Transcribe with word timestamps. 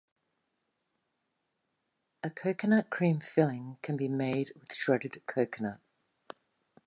A 2.23 2.31
coconut 2.31 2.89
cream 2.89 3.19
filling 3.19 3.77
can 3.83 3.95
be 3.97 4.07
made 4.07 4.51
with 4.59 4.73
shredded 4.73 5.21
coconut. 5.27 5.79